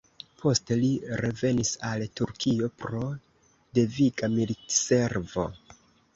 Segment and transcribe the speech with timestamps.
[0.43, 0.87] Poste li
[1.23, 3.03] revenis al Turkio pro
[3.81, 5.49] deviga militservo.